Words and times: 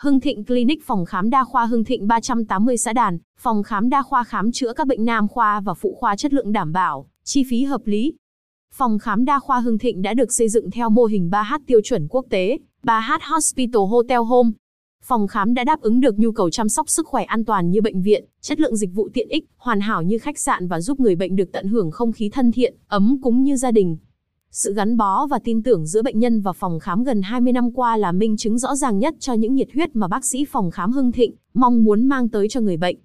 Hưng 0.00 0.20
Thịnh 0.20 0.44
Clinic 0.44 0.86
phòng 0.86 1.04
khám 1.04 1.30
đa 1.30 1.44
khoa 1.44 1.66
Hưng 1.66 1.84
Thịnh 1.84 2.06
380 2.06 2.76
xã 2.76 2.92
Đàn, 2.92 3.18
phòng 3.38 3.62
khám 3.62 3.88
đa 3.88 4.02
khoa 4.02 4.24
khám 4.24 4.52
chữa 4.52 4.72
các 4.72 4.86
bệnh 4.86 5.04
nam 5.04 5.28
khoa 5.28 5.60
và 5.60 5.74
phụ 5.74 5.96
khoa 6.00 6.16
chất 6.16 6.32
lượng 6.32 6.52
đảm 6.52 6.72
bảo, 6.72 7.06
chi 7.24 7.44
phí 7.50 7.64
hợp 7.64 7.80
lý. 7.84 8.14
Phòng 8.74 8.98
khám 8.98 9.24
đa 9.24 9.38
khoa 9.38 9.60
Hưng 9.60 9.78
Thịnh 9.78 10.02
đã 10.02 10.14
được 10.14 10.32
xây 10.32 10.48
dựng 10.48 10.70
theo 10.70 10.90
mô 10.90 11.04
hình 11.04 11.30
3H 11.30 11.58
tiêu 11.66 11.80
chuẩn 11.84 12.08
quốc 12.08 12.26
tế, 12.30 12.58
3H 12.82 13.18
Hospital 13.32 13.82
Hotel 13.90 14.18
Home. 14.18 14.50
Phòng 15.04 15.26
khám 15.26 15.54
đã 15.54 15.64
đáp 15.64 15.80
ứng 15.80 16.00
được 16.00 16.18
nhu 16.18 16.32
cầu 16.32 16.50
chăm 16.50 16.68
sóc 16.68 16.88
sức 16.88 17.06
khỏe 17.06 17.24
an 17.24 17.44
toàn 17.44 17.70
như 17.70 17.80
bệnh 17.80 18.02
viện, 18.02 18.24
chất 18.40 18.60
lượng 18.60 18.76
dịch 18.76 18.90
vụ 18.94 19.08
tiện 19.14 19.28
ích, 19.28 19.44
hoàn 19.56 19.80
hảo 19.80 20.02
như 20.02 20.18
khách 20.18 20.38
sạn 20.38 20.68
và 20.68 20.80
giúp 20.80 21.00
người 21.00 21.16
bệnh 21.16 21.36
được 21.36 21.52
tận 21.52 21.68
hưởng 21.68 21.90
không 21.90 22.12
khí 22.12 22.28
thân 22.28 22.52
thiện, 22.52 22.74
ấm 22.88 23.18
cúng 23.22 23.42
như 23.42 23.56
gia 23.56 23.70
đình. 23.70 23.96
Sự 24.52 24.74
gắn 24.74 24.96
bó 24.96 25.26
và 25.26 25.38
tin 25.44 25.62
tưởng 25.62 25.86
giữa 25.86 26.02
bệnh 26.02 26.18
nhân 26.18 26.40
và 26.40 26.52
phòng 26.52 26.78
khám 26.78 27.04
gần 27.04 27.22
20 27.22 27.52
năm 27.52 27.70
qua 27.74 27.96
là 27.96 28.12
minh 28.12 28.36
chứng 28.36 28.58
rõ 28.58 28.74
ràng 28.74 28.98
nhất 28.98 29.14
cho 29.20 29.32
những 29.32 29.54
nhiệt 29.54 29.68
huyết 29.74 29.96
mà 29.96 30.08
bác 30.08 30.24
sĩ 30.24 30.44
phòng 30.44 30.70
khám 30.70 30.92
Hưng 30.92 31.12
Thịnh 31.12 31.34
mong 31.54 31.84
muốn 31.84 32.06
mang 32.06 32.28
tới 32.28 32.48
cho 32.48 32.60
người 32.60 32.76
bệnh. 32.76 32.98